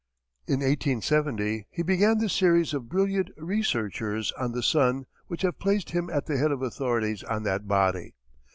[0.47, 5.91] In 1870, he began the series of brilliant researches on the sun which have placed
[5.91, 8.15] him at the head of authorities on that body.